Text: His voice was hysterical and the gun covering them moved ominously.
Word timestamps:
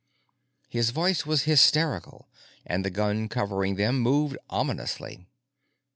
His 0.67 0.89
voice 0.89 1.27
was 1.27 1.43
hysterical 1.43 2.27
and 2.65 2.83
the 2.83 2.89
gun 2.89 3.29
covering 3.29 3.75
them 3.75 3.99
moved 3.99 4.35
ominously. 4.49 5.27